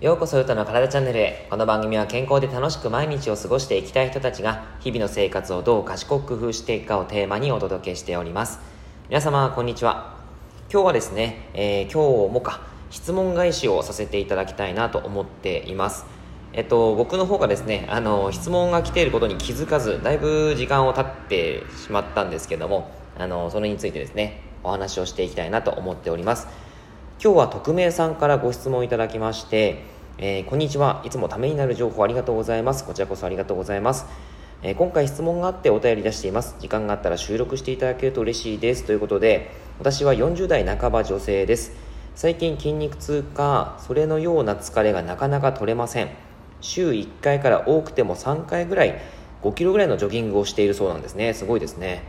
[0.00, 1.46] ようこそゆたの体チャンネルへ。
[1.50, 8.60] この番組は健康で楽しく毎日を過ごしていきたい人たちが日々の生活をどう賢く工夫していくかをテーマにお届けしております。
[9.10, 10.16] 皆様こんにちは。
[10.72, 16.06] 今日はですね、えー、今日もか質問返しをさせていただきたいなと思っています。
[16.54, 26.48] えっと、僕の方がですね、あの、質問が来ていることに気づかず、だいぶ時間を経ってしまったんですけども、あの、それについてですね、お話をしていきたいなと思っております。
[27.22, 31.02] 今日は匿名さんからご質問いただきまして、えー、こんにちは。
[31.06, 32.84] いつもためになる情報ありがとうございます。
[32.84, 34.04] こちらこそありがとうございます。
[34.62, 36.56] えー、今回質問があってお便り出しています。
[36.60, 38.84] 時間があったら収録していただけると嬉しいです。
[38.84, 41.72] ということで、私は40代半ば女性です。
[42.14, 46.10] 最近筋肉痛か、それのような疲れがなかなか取れません。
[46.60, 49.00] 週1回から多くても3回ぐらい
[49.42, 52.02] 5キロぐらいのジョギングをしているそうなんですねすごいですね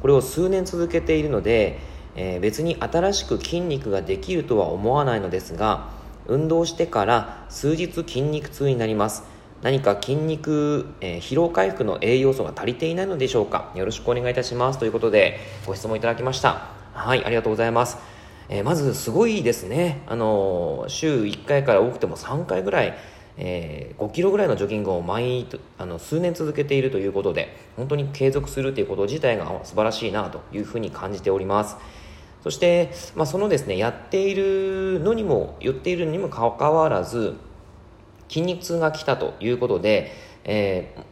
[0.00, 1.78] これを数年続けているので、
[2.16, 5.97] えー、別に新しく筋肉ができるとは思わないのですが
[6.28, 9.24] 運動してから数日筋肉痛になります。
[9.62, 13.72] 何か筋肉、えー、疲労回復の栄養素が足りていないのでしょうか。
[13.74, 14.78] よろしくお願いいたします。
[14.78, 16.68] ということでご質問いただきました。
[16.92, 17.98] はいありがとうございます。
[18.48, 22.94] えー、まずすごいですね、あのー、週1回から多くても3回ぐらい
[23.40, 25.46] えー、5キロぐらいのジョギングを毎
[25.78, 31.76] あの数年続けているということで本当に継続するということ自体が素晴らしいなというふうに感じております。
[32.42, 37.34] そして、まあ、そのですねやっているのにも言っているにもかかわらず
[38.28, 40.12] 筋肉痛が来たということで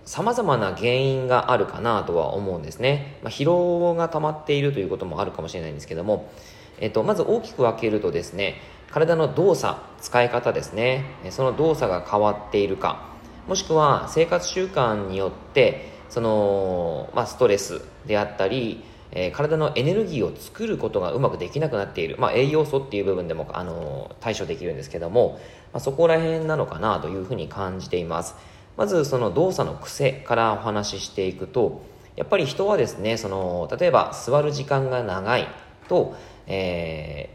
[0.04, 6.30] さまざまな原因があるかなとは思うんですね、まあ、疲労が溜まっているということもあるかもしれないんですけども、
[6.78, 8.54] えっと、まず大きく分けるとですね
[8.90, 11.04] 体の動作使い方ですね。
[11.30, 13.08] その動作が変わっているか
[13.46, 25.40] もしくは生活習慣によってその、まあ、ストレスであったり、えー、体のエネルギーを作ることがうまくできなくなっている、まあ、栄養素っていう部分でもあの対処できるんですけども、
[25.72, 28.34] まあ、そこら辺なのかなというふうに感じています。
[28.76, 31.82] まずその動作の癖からお話ししていくと
[32.14, 35.48] やっぱり人はですねその例えば座る時間が長い
[35.88, 36.14] と、
[36.46, 37.30] え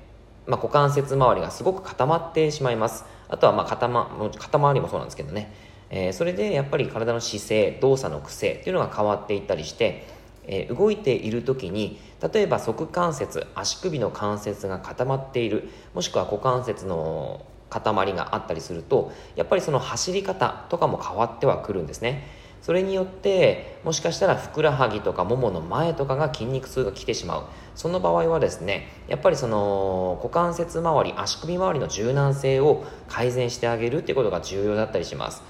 [0.46, 3.06] まあ、股関節周りがすごく固まってしまいます。
[3.30, 5.54] あとはまあ肩,、ま、肩周りもそうなんですけどね、
[5.90, 10.06] え、それでやっぱり体の姿勢動作の癖っていうのが変わっていったりして、
[10.48, 12.00] えー、動いている時に
[12.34, 22.42] 例えば側関節足首の関節が固まっているもしくは股関節の塊があったりするとやっぱりその走り方とかも変わってはくるんですね。
[22.62, 27.44] それによってもしかしたらふくらはぎとかももの前とかが筋肉痛が来てしまう。
[27.74, 35.42] その場合はですねやっぱりその股関節周り足首周りの柔軟性を改善してあげるっていうことが重要だったりします、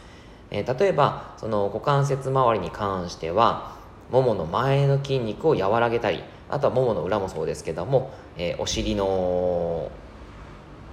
[0.52, 3.81] えー、例えばその股関節周りに関しては
[4.12, 9.90] ももの前の筋肉を和らげたりあとはももの裏もそうですけども、えー、お尻の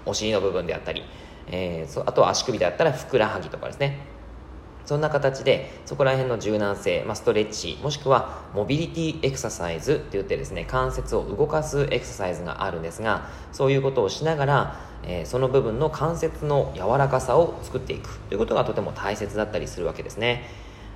[0.07, 1.03] お尻の部分であったり、
[1.49, 4.19] えー、あとは足首であったらふくらはぎとかですね。
[4.89, 18.19] そんな形でそこら辺の柔軟性、まあ、ストレッチもしくはモビリティエクササイズって言ってですね関節を動かすエクササイズがあるんですがそういうことをしながら、えー、その部分の関節の柔らかさを作っていく。
[18.31, 20.45] ということがとても大切だったりするわけですね、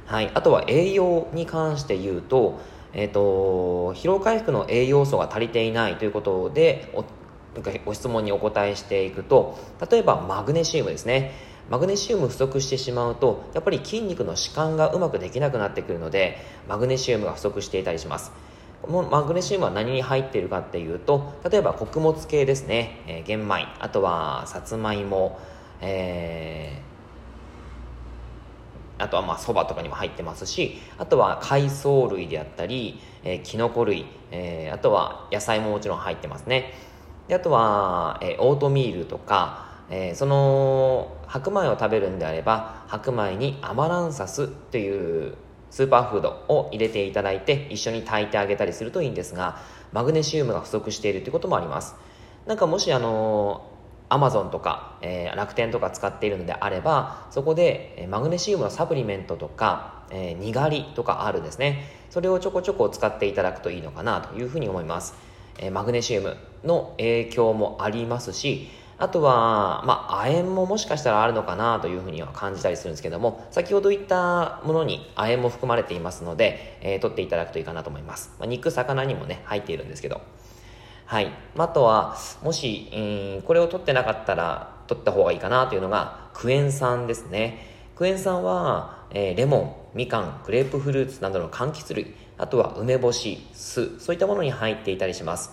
[0.06, 2.60] はい、あとは栄養に関して言うと,、
[2.92, 6.92] えーと、疲労回復の栄養素が足りていないということで
[7.84, 9.58] ご質問にお答えしていくと
[9.90, 11.32] 例えばマグネシウムですね。
[11.70, 16.38] マグネシウム不足してしまうとやっぱり筋肉の弛緩がうまくできなくなってくるので
[16.69, 18.32] マグネシウムが不足していたりします。
[18.82, 23.66] このマグネシウムは何に入っているかっていうと例えば穀物系ですね、えー、玄米。
[23.78, 25.38] あとはさつまいも、
[25.80, 26.91] えー、
[29.02, 36.72] あとはまあそばとかにも入ってますしあとは海藻類であったり、えー、キノコ類、えー、あとは野菜ももちろん入ってますね。
[37.28, 45.34] であとは、えー、オートミールとかえー、その白米を食べるんであれば白米にアマランサスという
[45.70, 49.58] スーパーフードを入れていただいて一緒に炊いてあげたりするといいんですが
[49.93, 51.94] マグネシウムが不足しているということもあります。
[52.46, 53.70] なんかもしあの
[54.12, 65.14] アマゾンとか、えー、楽天とか使っているのであればそこで、マグネシウムのサプリメントとか、えー、にがりとかあるんですねそれをちょこちょこ使っていただくといいのかなというふうに思います、
[65.59, 68.69] えマグネシウムの影響もありますし
[68.99, 78.32] あとは、まあ、亜鉛ももしかしたらあるのかなというふうには感じたりするんですけども、先ほど言ったものに亜鉛も含まれていますので、えー、取っていただくといいかなと思います。
[78.38, 80.20] まあ、肉、魚にもね、入っているんですけど。
[81.12, 81.31] はい。
[81.59, 87.67] あとは、もし、うん、これを取ってなかったら、取った方がいいかなというのが、クエン酸ですね。
[87.97, 89.59] クエン酸は、えー、レモ
[89.93, 95.53] ン、みかん、グレープフルーツなどの柑橘類、あとは梅干し、酢、そういったものに入っていたりします。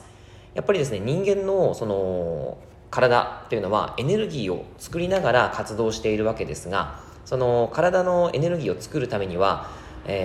[0.54, 2.58] やっぱりですね、人間の、その、
[2.90, 9.70] 体というのはエネルギーを作りながら活動しているわけですがその体のエネルギーを作るためには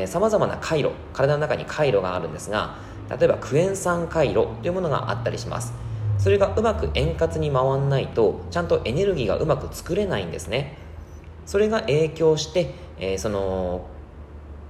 [0.06, 2.78] さまざまな回路体の中に回路があるんですが
[3.10, 5.72] 例えばクエン酸回路というものがあったりします。
[6.18, 10.76] それがうまく円滑に回らないとちゃんとエネルギーがうまく作れないんですね。
[11.44, 13.86] それが影響して、えー、その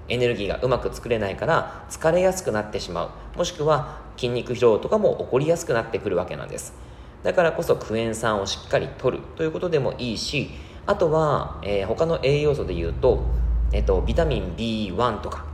[0.09, 3.39] エネルギーがうまく作れないから疲れやすくなってしまう。
[3.39, 6.75] もしくは筋肉疲労とかも起こりやすくなってくるわけなんです。
[7.23, 10.51] だからこそクエン酸をしっかり取るということでもいいし
[10.87, 13.25] あとは、えー、他の栄養素で言うと、
[13.73, 15.47] えっと、ビタミン B1 とか、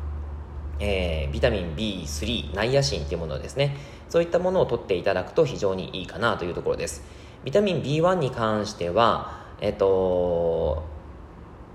[0.81, 3.77] えー、ビタミン B3 ナイアシンっていうものですね。
[4.09, 7.03] そういったものを取っていただくと非常にいいかなというところです。
[7.45, 10.83] ビタミン B1 に関してはえっと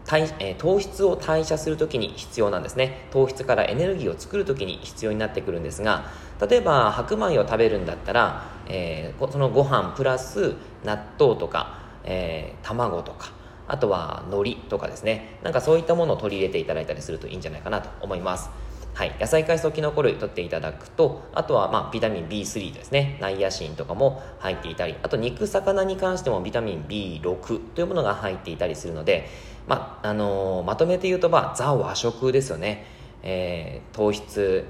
[0.06, 3.08] 体えー、糖質を代謝するときに必要なんですね。
[3.12, 6.06] 糖質からエネルギーを作るときに必要になってくるんですが
[6.48, 10.54] 例えば白米を食べるんだったら、えー、そのご飯プラス
[10.84, 13.32] 納豆とか、えー、卵とか
[13.68, 15.40] あとは海苔とかですね。
[15.42, 18.52] なんかそういったものを取り入れていただいたりするといいんじゃないかなと思います。
[18.96, 23.18] はい、野菜海藻キノコ類取っていただくとあとはまあビタミン B3 ですね。
[23.20, 29.28] ナイアシンとかも入っていたりあと肉魚に関してもビタミン B6 というものが入っていたりするので、
[29.68, 32.86] まあのー、まとめて言うと、まあ、ザ和食ですよね、
[33.22, 34.66] えー、糖質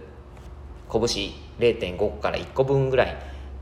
[0.91, 1.01] 拳
[1.59, 3.17] 0.5から1個分ぐらい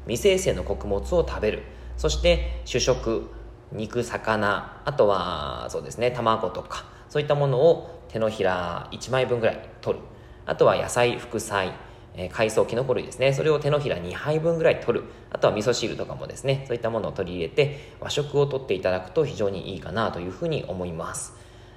[0.07, 1.63] 未生成の穀物を食べる。
[1.97, 3.29] そして主食
[3.73, 10.12] 肉魚あとはそうですね卵とかそういったものを手のひら1枚分ぐらい取る。
[10.45, 11.73] あとは野菜、副菜、
[12.15, 13.33] え、海藻、きのこ類ですね。
[13.33, 15.05] それを手のひら2杯分ぐらい取る。
[15.31, 21.33] あとは味噌汁とかもですね、そういったものを取り入れて、和食をとっていただくと非常にいいかなというふうに思います。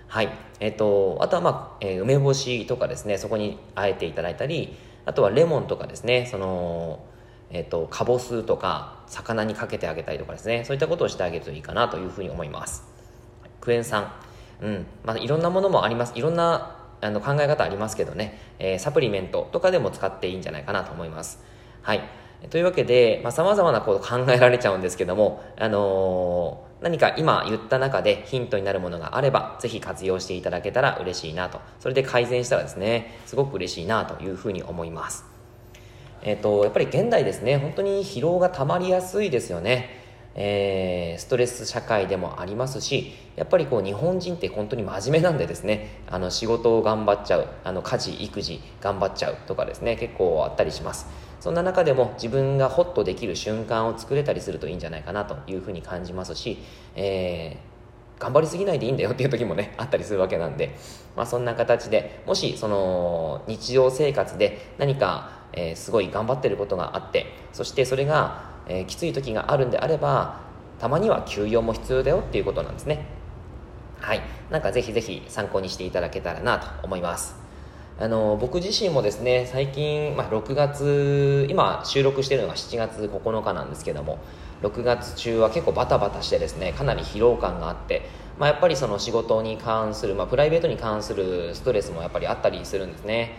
[0.09, 0.29] はい。
[0.61, 4.77] えっ、ー、と、あとはまあ、え、梅干しとかですね、そこにあえていただいたり、
[5.07, 7.01] あとはレモンとかですね、その、
[7.51, 12.85] えっ、ー、と、かぼすとか、魚にかけてあげたりとかですね、そういったことをしてあげるといいかなというふうに思います。
[13.61, 14.13] クエン酸。
[14.61, 14.87] うん。
[15.05, 16.13] まあ、いろんなものもあります。
[16.15, 21.43] いろんなあの考え方ありますけどね、えー、サプリメントとかでも使っていいんじゃないかなと思います。
[21.83, 22.03] はい。
[22.51, 31.61] というわけで、まあ、様々なこと考えられちゃうんですけども、あのー、何か今言った中でヒントになるものがあれば、ぜひ活用していただけたら嬉しいなと。
[31.81, 35.25] それで改善したらですね、すごく嬉しいなというふうに思います。
[36.23, 40.06] えっ、ー、と、やっぱり現代ですね、本当に疲労が溜まりやすいですよね。
[40.39, 51.07] えー、ストレス社会でもありますしやっぱりこう日本人って本当に真面目なんでですねあの仕事を頑張っちゃうあの家事育児頑張っちゃうとかですね結構あったりします。
[51.41, 56.59] そんな中でも自分がホッとできる瞬間を作れたりするといいんじゃないかなというふうに感じますし、
[56.97, 60.75] えー、頑張りすぎないでいいんだよっていう時もね あったりするわけなんで、
[61.15, 70.41] まあ、そんな形でもしその日常生活で何か、えー、すごい頑張ってることがあってそしてそれがえー、きつい時があるんであれば
[70.79, 73.07] たまには休養も必要だよっていうことなんですね。
[74.01, 74.21] はい。
[74.51, 77.47] なんかぜひぜひ参考にしていただけたらなと思います。
[77.99, 84.19] あの僕自身もですね最近、まあ、6月今収録してるのが7月9日なんですけども
[84.63, 88.03] 6月中は結構バタバタしてですねかなり疲労感があって、
[88.39, 93.39] まあ、やっぱりその仕事に関する、まあ、プライベートに関するストレスもやっぱりあったりするんですね。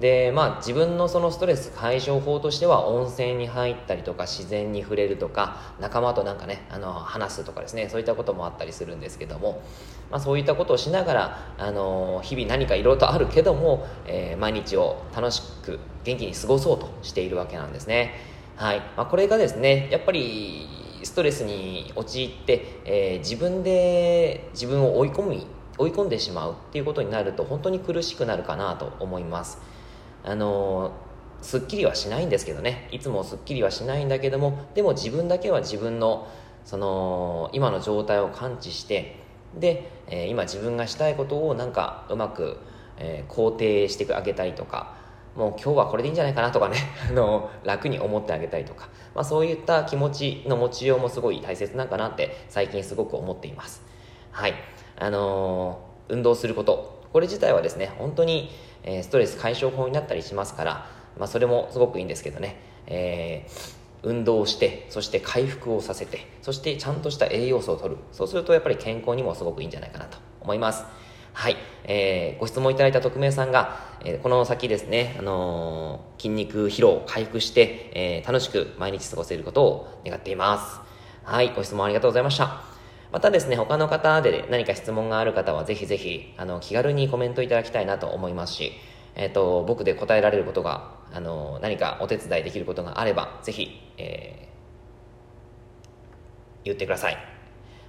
[0.00, 9.62] でまあ自分のそのストレス解消法としては温泉に入ったりとか自然に触れるとか仲間となんかねあの話すとかですねそういったこともあったりするんですけども、
[10.10, 18.14] まあ、そういったことをしながらあの日々何かいろいろとあるけども、えー、毎日を楽しく元気に過ごそうとしているわけなんですね。
[18.56, 20.68] はい、まあ、これがですねやっぱり
[21.02, 25.46] ストレスに陥って、えー、自分で自分を追い込み
[25.76, 29.73] 追い込んでしまうっていうことになると本当に苦しくなるかなと思います。
[30.24, 30.92] あの
[31.42, 32.88] すっきりはしないんですけどね。
[32.90, 36.26] いつもすっきりはしないんだけどもでも自分だけは自分の
[36.64, 39.16] その今の状態を感知して
[39.54, 42.58] で、えー、今自分がしたいことをなんかうまく、
[42.96, 44.96] えー、肯定してあげたりとか
[45.36, 46.78] もう今日はこれでいいんじゃないかなとかね
[47.10, 53.82] あの楽に思ってあげたりとか、まあ、そういった気持ちの持ちようもすごい大切なんかなって最近すごく思っています。
[54.30, 54.54] はい。
[54.96, 57.02] あのー、運動すること。
[57.12, 58.50] これ自体はですね本当に
[58.84, 68.00] えストレス解消法になったりしますから、まあ、それもすごくいいんですけどね、えー運動をしてそして回復をさせてそしてちゃんとした栄養素を取る。
[68.12, 70.84] そうするとやっぱり健康にもすごくいいんじゃないかなと思います。
[71.32, 80.80] はい、えー、ご質問いただいた匿名さんが、えー、この先ですね、あのー、筋肉疲労回復して、えー、楽しく毎日過ごせることを願っています。
[81.24, 81.52] はい。
[81.56, 82.73] ご質問ありがとうございました。
[83.14, 88.72] またですね、他の方で何か質問がある方はぜひぜひ、あの、気軽にコメントいただきたいなと思いますし、
[89.14, 94.48] えっ、ー、と、僕で答えられることが、あの、何かお手伝いできることがあれば、ぜひ、え
[96.64, 97.16] 言ってください。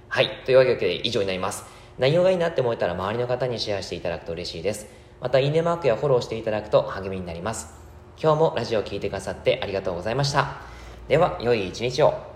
[0.08, 0.30] はい。
[0.44, 1.64] というわけで以上になります。
[1.98, 4.86] 内容がいいなって思えたら周りの方にシェアしていただくと嬉しいです。
[5.20, 7.74] また、いいねマークやフォローしていただくと励みになります。
[8.16, 10.60] 今日もラジオを聴いてくださってありがとうございました。
[11.08, 12.35] では、良い一日を。